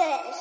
[0.00, 0.39] gorgeous.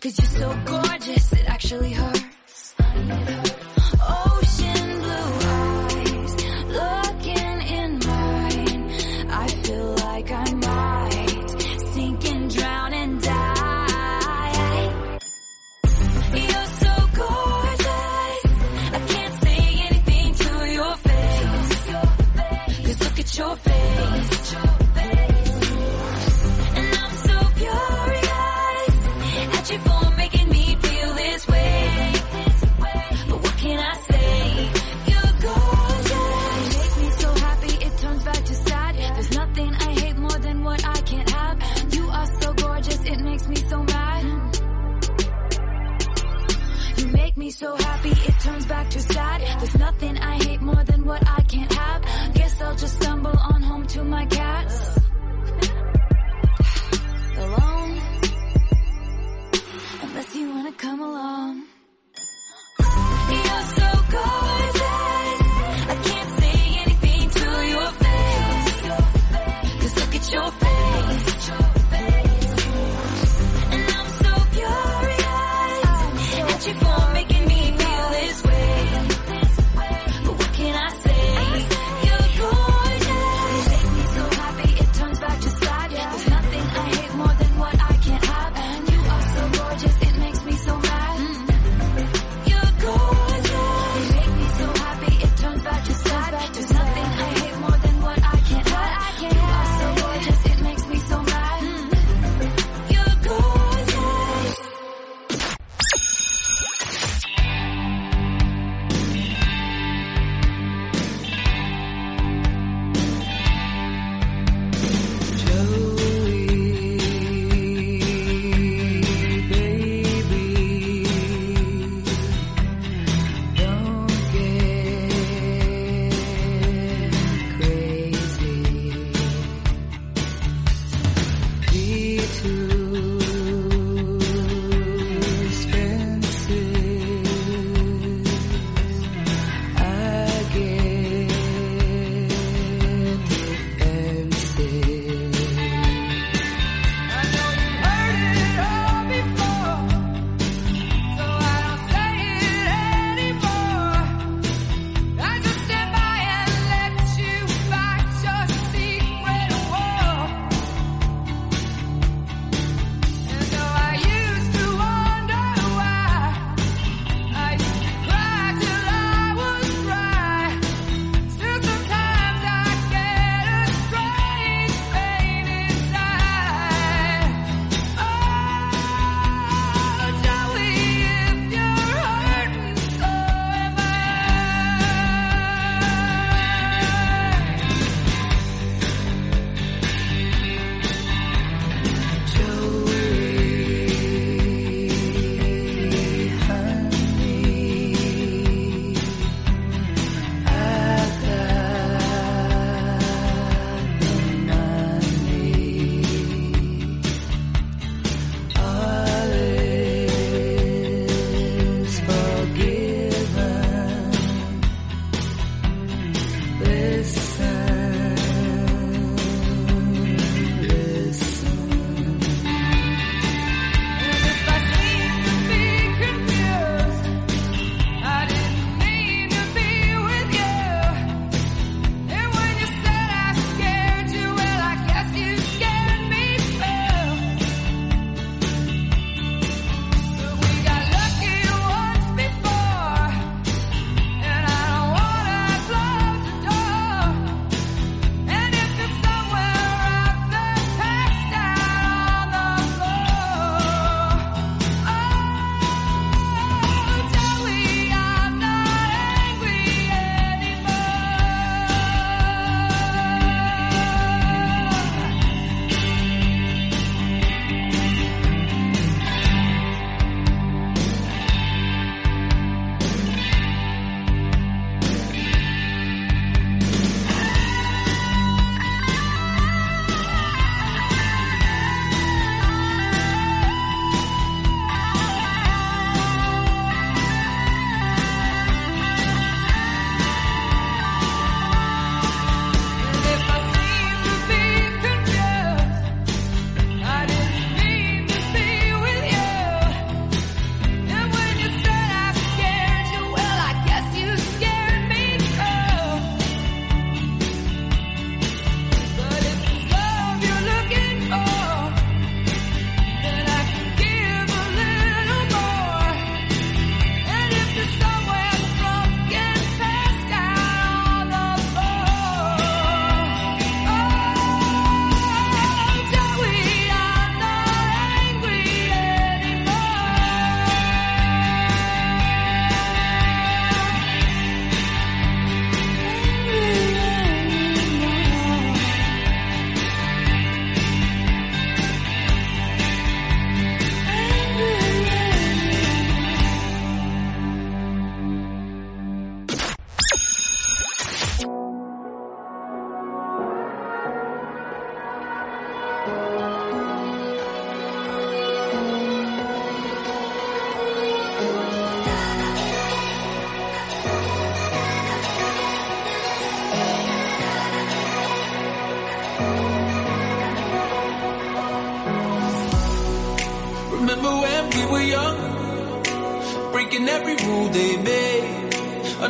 [0.00, 2.07] Cause you're so gorgeous, it actually hurts.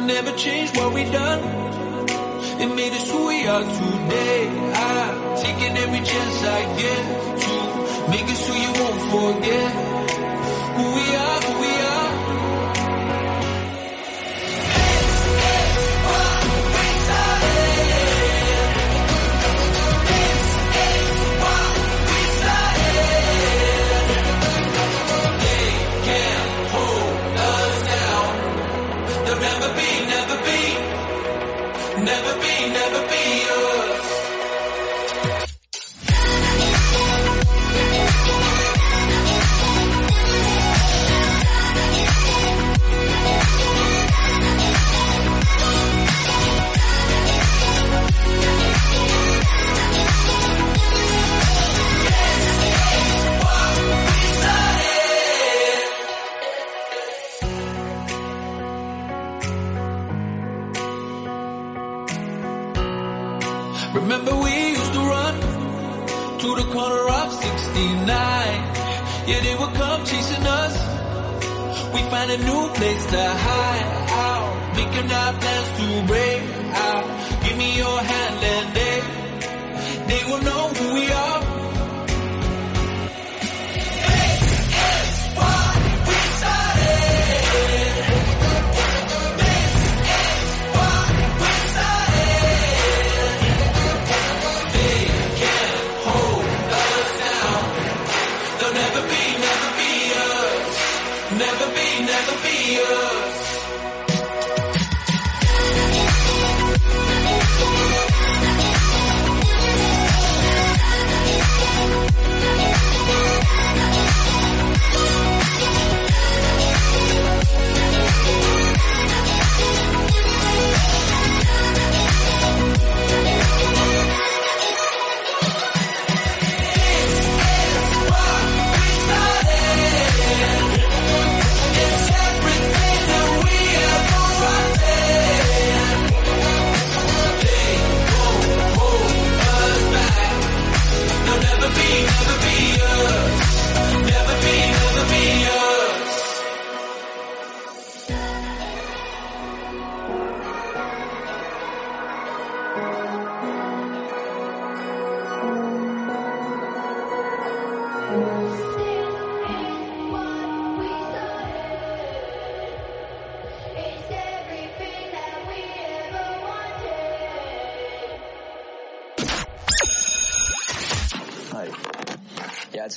[0.09, 1.41] Never changed what we done.
[2.63, 4.49] It made us who we are today.
[4.73, 7.03] I'm taking every chance I get
[7.45, 9.98] to make us who you won't forget.
[63.95, 65.35] Remember we used to run
[66.39, 68.09] to the corner of 69.
[69.29, 70.75] Yeah, they would come chasing us.
[71.95, 76.43] We find a new place to hide out, making our plans to break
[76.87, 77.07] out.
[77.45, 78.97] Give me your hand and they,
[80.11, 81.58] they will know who we are.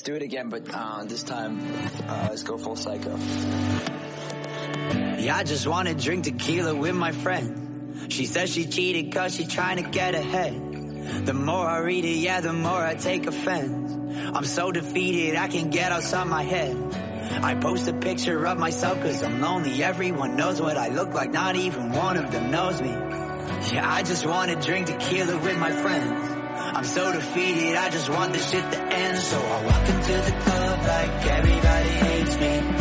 [0.02, 1.60] Let's do it again, but uh, this time,
[2.08, 3.16] uh, let's go full psycho.
[5.20, 8.12] Yeah, I just wanna drink tequila with my friend.
[8.12, 11.28] She says she cheated cause she trying to get ahead.
[11.28, 13.94] The more I read it, yeah, the more I take offense.
[14.36, 16.76] I'm so defeated, I can get outside my head.
[17.44, 19.84] I post a picture of myself cause I'm lonely.
[19.84, 22.90] Everyone knows what I look like, not even one of them knows me.
[22.90, 26.11] Yeah, I just wanna drink tequila with my friends.
[26.82, 29.18] I'm so defeated, I just want this shit to end.
[29.20, 32.81] So I walk into the club like everybody hates me.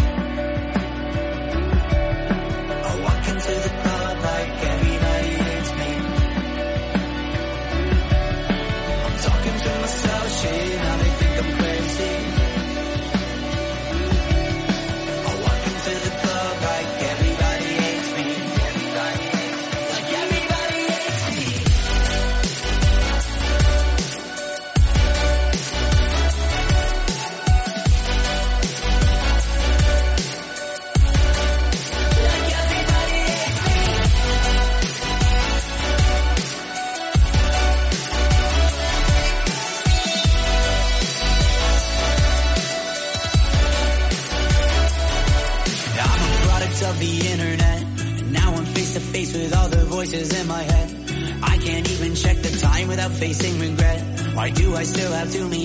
[55.28, 55.59] Still to mean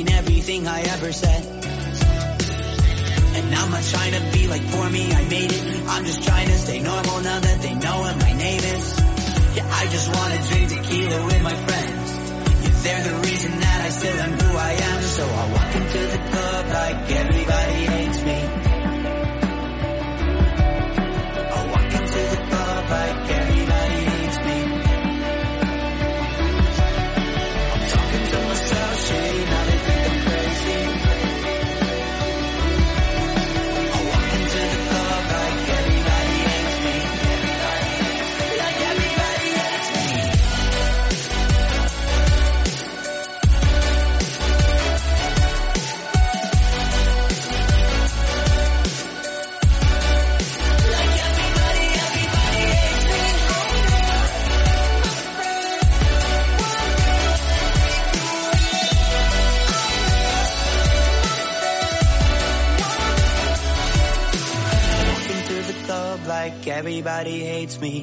[67.07, 68.01] everybody hates me.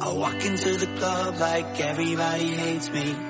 [0.00, 3.29] I walk into the club like everybody hates me.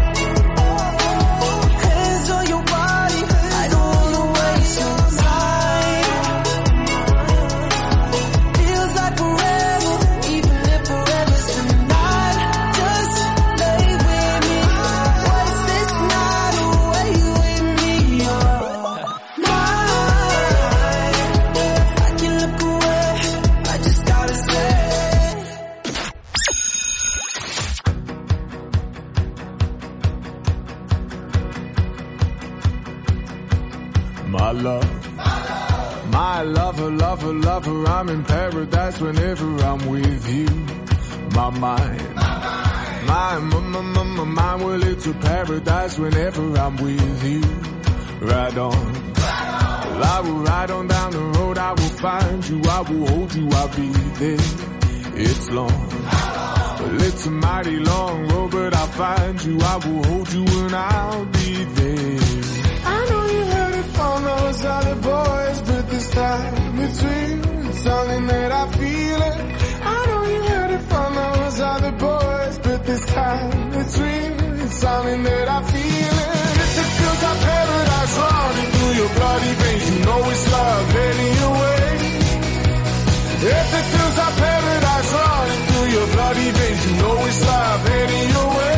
[38.01, 40.47] I'm in paradise whenever I'm with you.
[41.35, 47.23] My mind, my, my, my, my, my mind, well, it's a paradise whenever I'm with
[47.23, 47.41] you.
[48.25, 49.13] Ride on.
[49.13, 53.35] Well, I will ride on down the road, I will find you, I will hold
[53.35, 54.45] you, I'll be there.
[55.21, 55.89] It's long.
[56.79, 60.73] Well, it's a mighty long road, but I'll find you, I will hold you, and
[60.75, 62.19] I'll be there.
[62.83, 66.79] I know you heard it from those other boys, but this time.
[66.79, 67.03] It's
[67.83, 69.37] something that I feel it.
[69.95, 74.61] I know you heard it from those other boys, but this time it's real.
[74.63, 76.29] It's something that I feel it.
[76.63, 81.33] If it feels like paradise running through your bloody veins, you know it's love heading
[81.41, 81.87] your way.
[83.57, 88.27] If it feels like paradise running through your bloody veins, you know it's love heading
[88.35, 88.77] your way.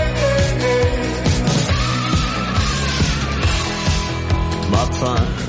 [4.73, 5.42] My time,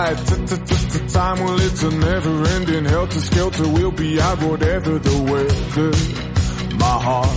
[0.00, 3.68] my t- t- t- t- time, well it's a never ending helter skelter.
[3.76, 5.92] We'll be out whatever the weather.
[6.84, 7.34] My heart,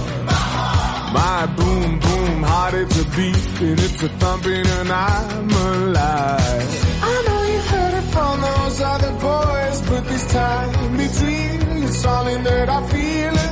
[1.20, 6.72] my boom boom heart, it's a beat and it's a thumping and I'm alive.
[7.12, 11.84] I know you heard it from those other boys, but this time real.
[11.86, 13.43] It's something that I feel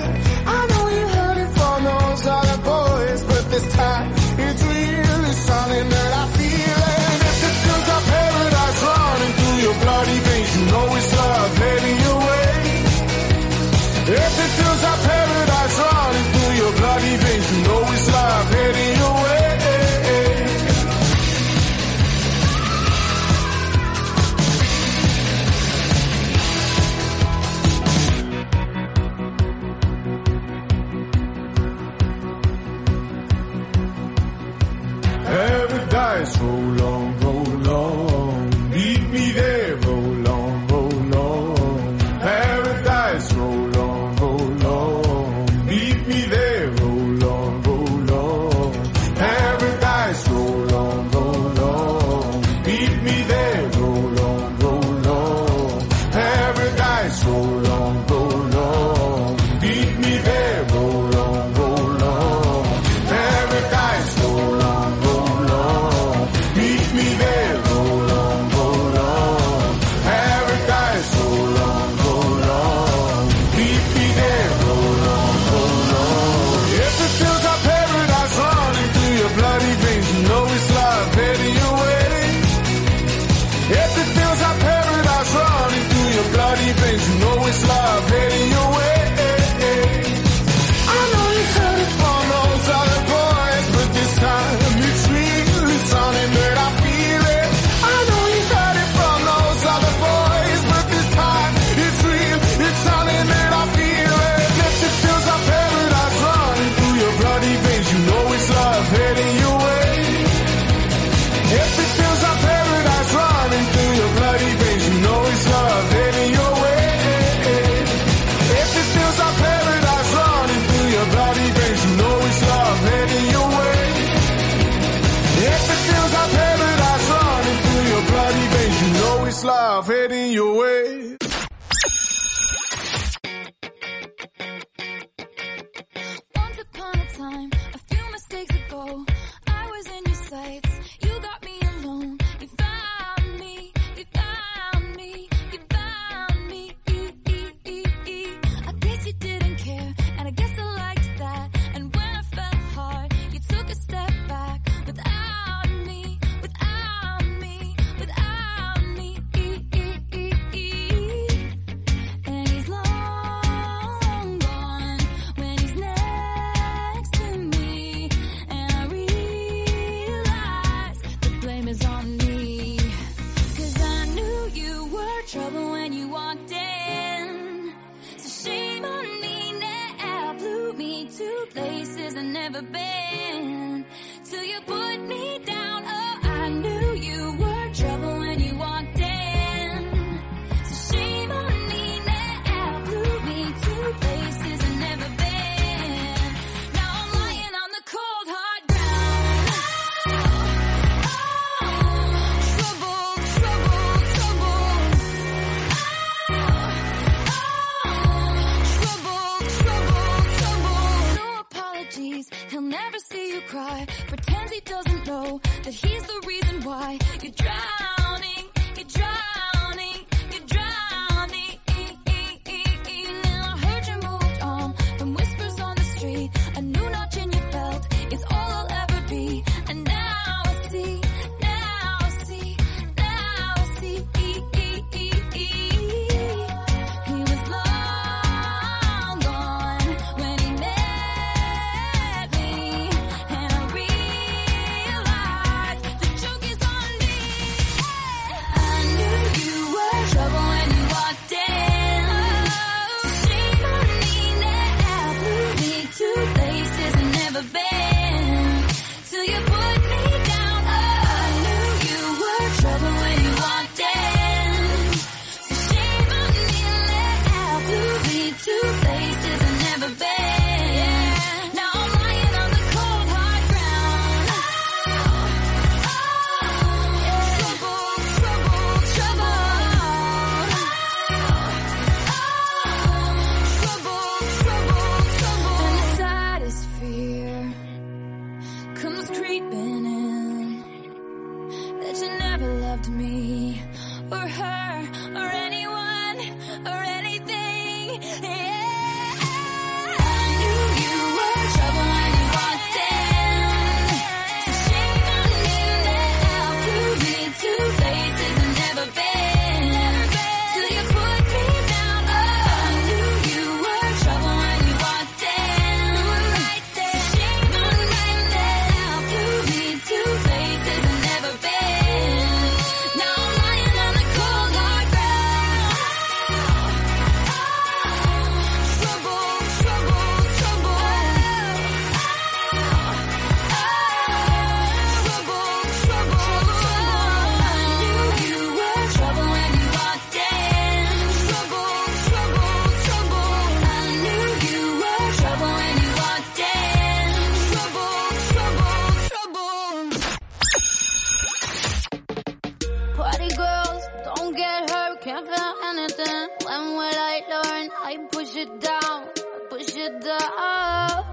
[360.01, 361.05] down.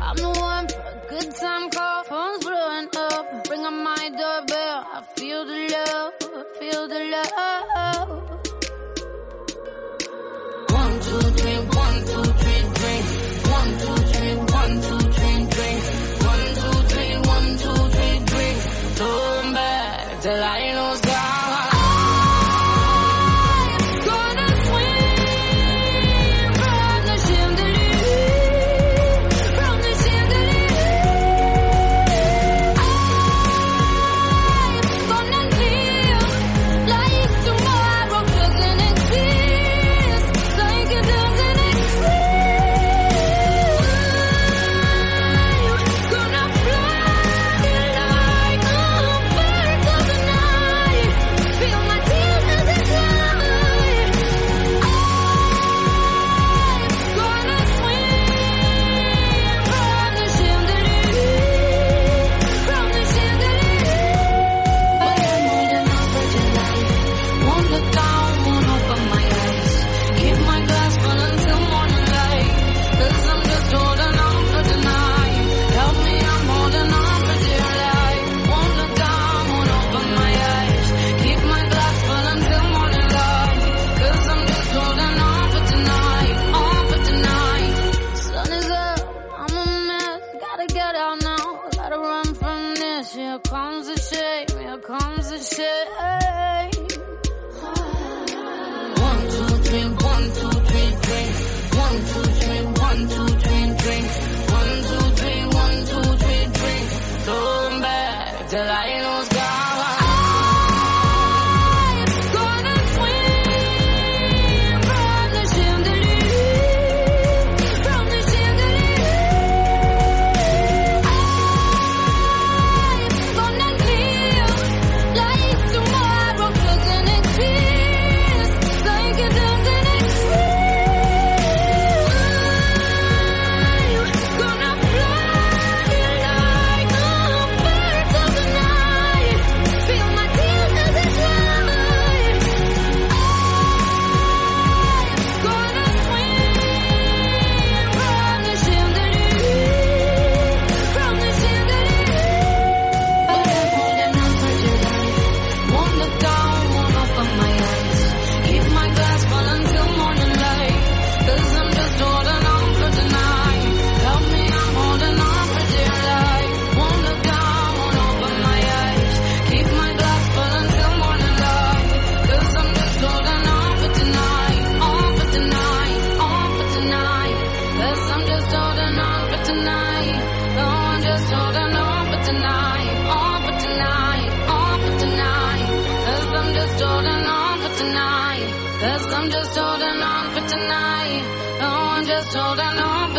[0.00, 3.48] I'm the one for a good time call, phone's blowing up.
[3.48, 6.12] Ring on my doorbell, I feel the love,
[6.58, 7.81] feel the love.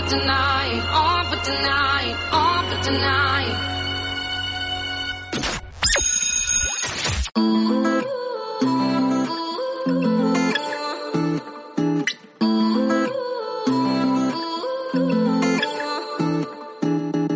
[0.03, 3.69] for tonight, on for tonight, on for tonight.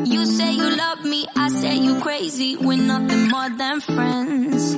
[0.05, 2.57] You say you love me, I say you crazy.
[2.57, 4.77] We're nothing more than friends.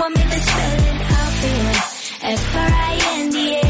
[0.00, 2.32] Want me to spell it out for you?
[2.32, 3.69] F-R-I-N-D-A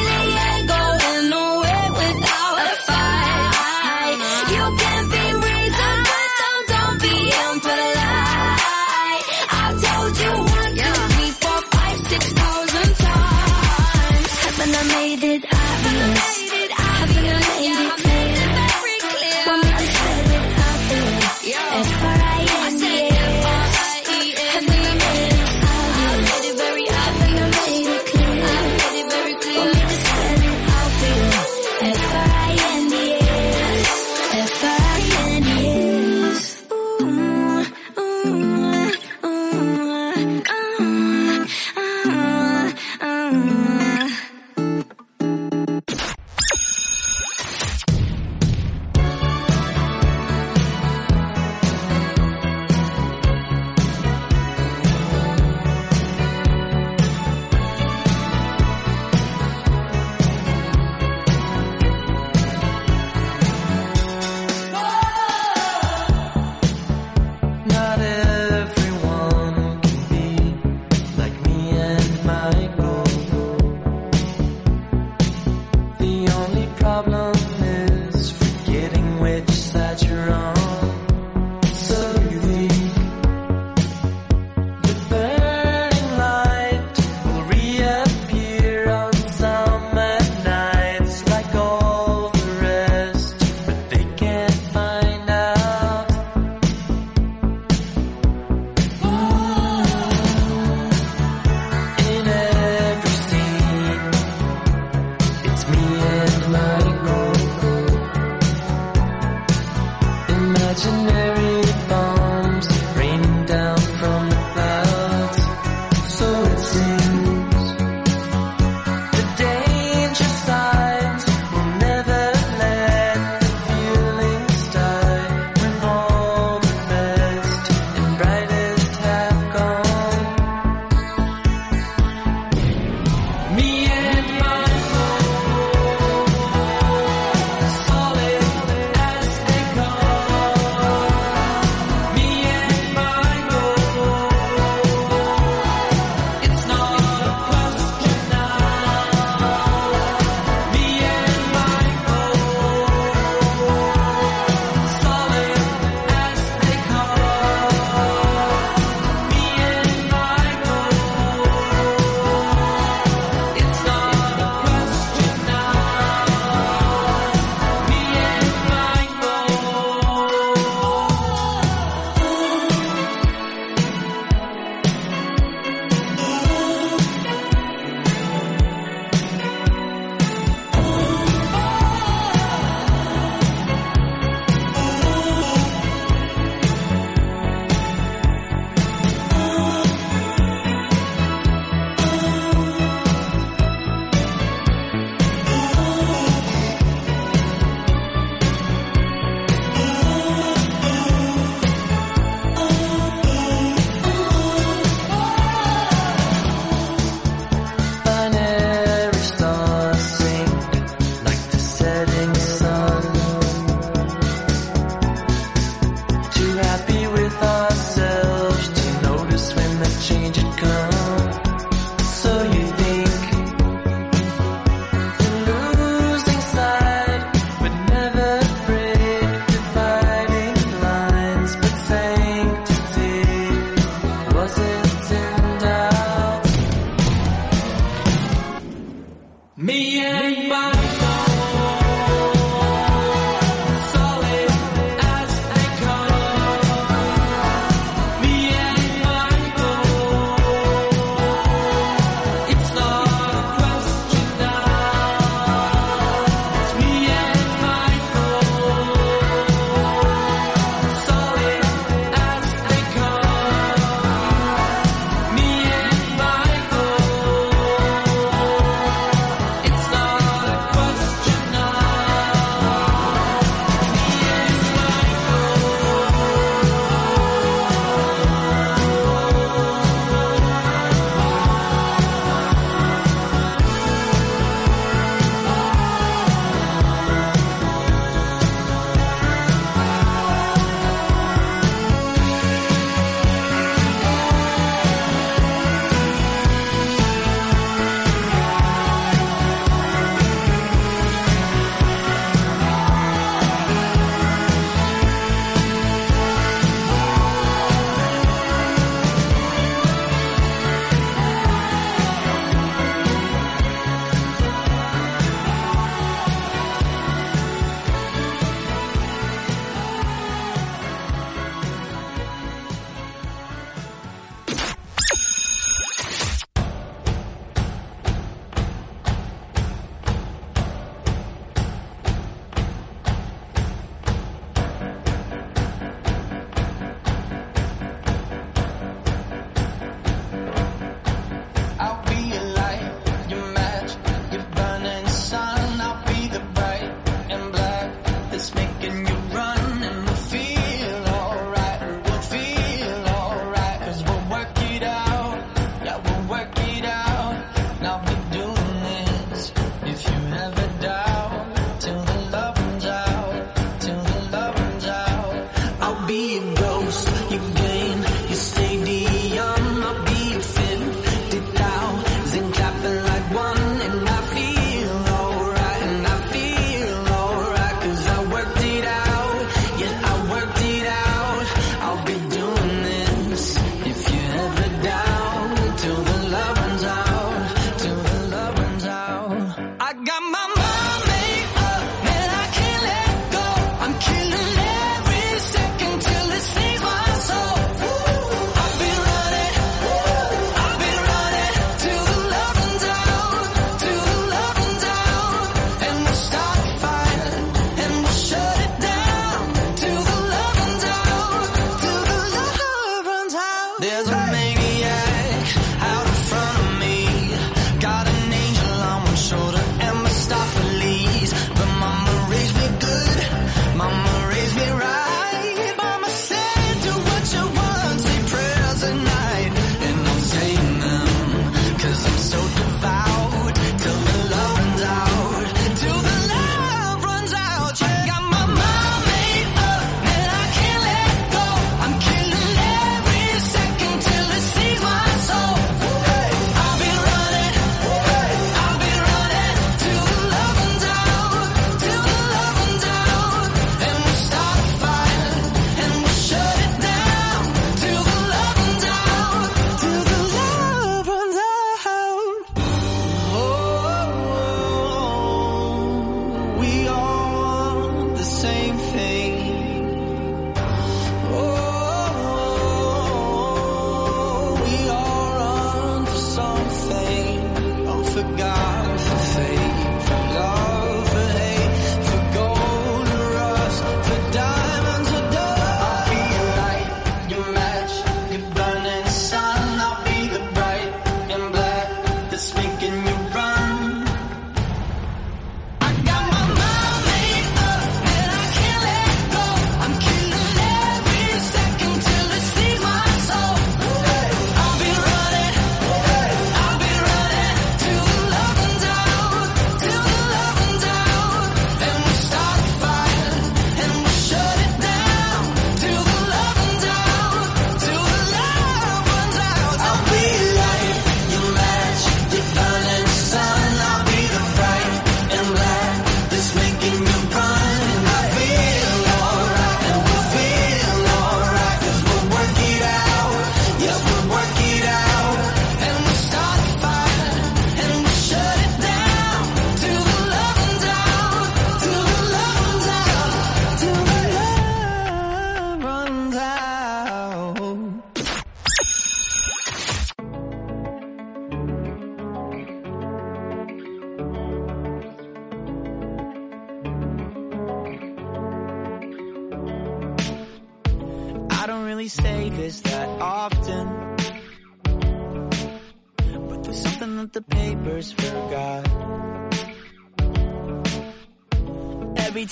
[76.81, 77.20] problem.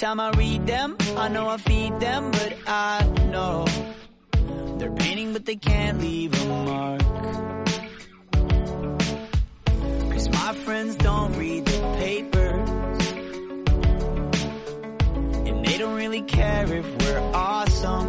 [0.10, 3.66] Time I read them, I know I feed them, but I know
[4.80, 7.02] they're painting, but they can't leave a mark.
[10.12, 12.70] Cause my friends don't read the papers.
[15.48, 18.08] And they don't really care if we're awesome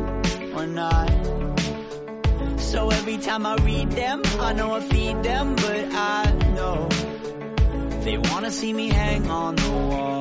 [0.56, 1.10] or not.
[2.60, 6.88] So every time I read them, I know I feed them, but I know
[8.04, 10.20] they wanna see me hang on the wall.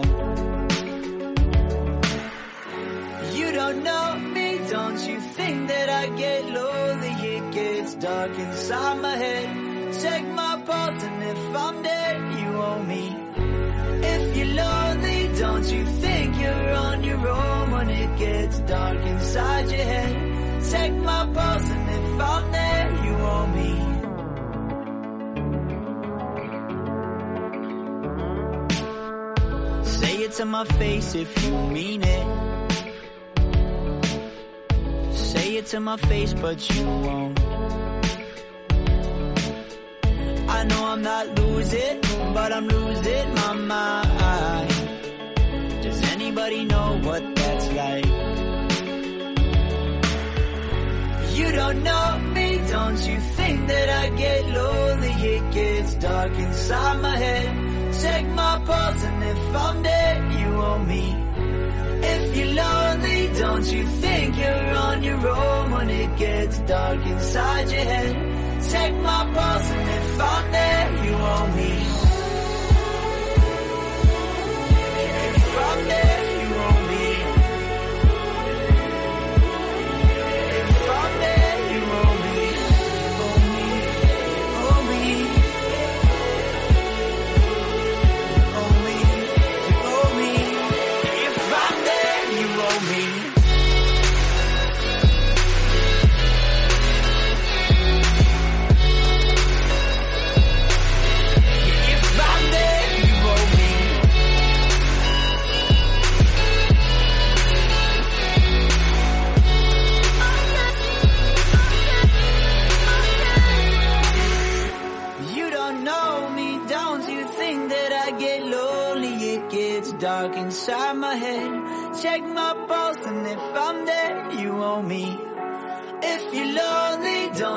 [3.49, 7.13] You don't know me, don't you think that I get lonely?
[7.35, 9.93] It gets dark inside my head.
[9.99, 13.15] Check my pulse, and if I'm dead, you owe me.
[14.05, 19.71] If you're lonely, don't you think you're on your own when it gets dark inside
[19.71, 20.61] your head?
[20.69, 23.71] Check my pulse, and if I'm there, you owe me.
[29.85, 32.48] Say it to my face if you mean it.
[35.59, 37.39] It to my face, but you won't.
[40.57, 41.99] I know I'm not losing,
[42.33, 44.69] but I'm losing my mind.
[45.83, 48.05] Does anybody know what that's like?
[51.37, 55.13] You don't know me, don't you think that I get lonely?
[55.33, 57.47] It gets dark inside my head.
[58.01, 61.05] Check my pulse, and if I'm dead, you owe me.
[62.13, 62.88] If you're lonely,
[63.39, 68.61] don't you think you're on your own when it gets dark inside your head?
[68.69, 71.88] Take my pulse, and if I'm there, you owe me.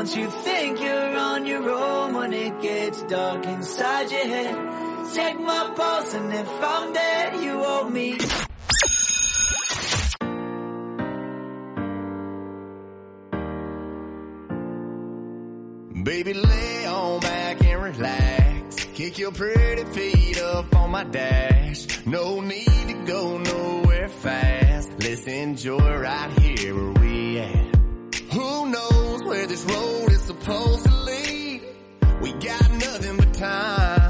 [0.05, 5.15] Don't you think you're on your own when it gets dark inside your head?
[5.15, 8.19] Check my pulse, and if I'm there, you owe me.
[16.03, 18.85] Baby, lay on back and relax.
[18.95, 22.05] Kick your pretty feet up on my dash.
[22.07, 24.91] No need to go nowhere fast.
[24.99, 27.72] Let's enjoy right here where we at.
[28.33, 31.61] Who knows where this road is supposed to lead?
[32.23, 34.02] We got nothing but time.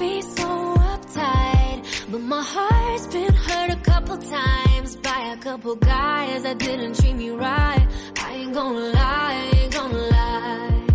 [0.00, 0.48] Be so
[0.92, 6.98] uptight, but my heart's been hurt a couple times by a couple guys that didn't
[6.98, 7.86] treat me right.
[8.18, 10.86] I ain't gonna lie, I ain't gonna lie.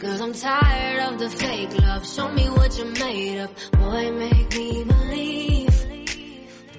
[0.00, 2.06] Cause I'm tired of the fake love.
[2.08, 3.50] Show me what you're made of.
[3.72, 5.74] Boy, make me believe.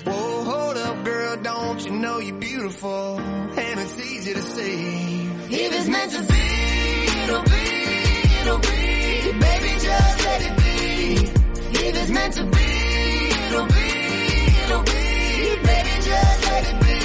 [0.04, 3.20] Whoa, hold up, girl, don't you know you're beautiful?
[3.20, 5.30] And it's easy to see.
[5.52, 6.44] If it's meant to be,
[7.24, 7.68] it'll be,
[8.42, 9.40] it'll be.
[9.46, 11.37] Baby, just let it be.
[11.88, 12.68] If it's meant to be,
[13.48, 13.88] it'll be,
[14.64, 14.92] it'll be.
[15.68, 17.00] Baby, just let it be.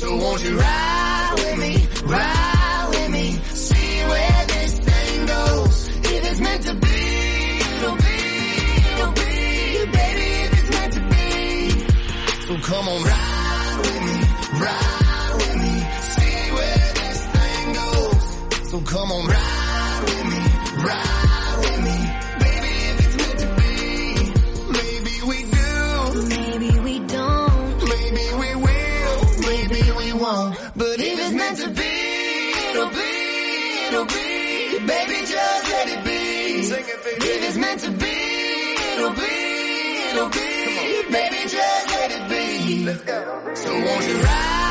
[0.00, 5.88] So won't you ride with me, ride with me, see where this thing goes.
[5.88, 6.98] If it's meant to be,
[7.76, 8.18] it'll be,
[8.90, 9.30] it'll be.
[9.98, 11.28] Baby, if it's meant to be.
[12.46, 14.18] So come on, ride with me,
[14.66, 15.74] ride with me,
[16.14, 18.70] see where this thing goes.
[18.70, 20.40] So come on, ride with me,
[20.84, 21.19] ride
[34.00, 34.86] it'll be.
[34.86, 36.62] Baby, just let it be.
[36.62, 37.26] Sing it, baby.
[37.26, 41.12] If it's meant to be, it'll be, it'll be.
[41.12, 42.86] Baby, just let it be.
[43.56, 44.69] So won't you ride?